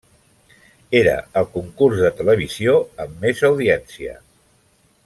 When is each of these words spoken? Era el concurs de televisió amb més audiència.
Era 0.99 1.13
el 1.41 1.45
concurs 1.57 2.01
de 2.07 2.11
televisió 2.23 2.75
amb 3.05 3.23
més 3.27 3.47
audiència. 3.53 4.19